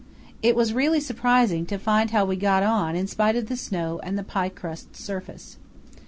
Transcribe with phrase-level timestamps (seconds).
[0.41, 3.99] It was really surprising to find how we got on in spite of the snow
[4.01, 5.57] and the pie crust surface.